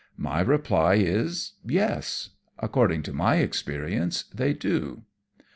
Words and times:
My 0.17 0.41
reply 0.41 0.95
is 0.95 1.51
yes; 1.63 2.31
according 2.57 3.03
to 3.03 3.13
my 3.13 3.35
experience 3.35 4.23
they 4.33 4.51
do. 4.51 5.03